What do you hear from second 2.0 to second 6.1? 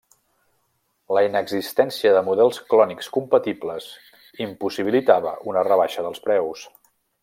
de models clònics compatibles impossibilitava una rebaixa